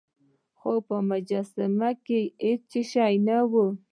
[0.59, 3.53] خو په مجسمه کې هیڅ شی نه و.